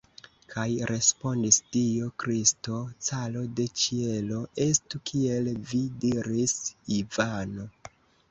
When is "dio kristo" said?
1.73-2.79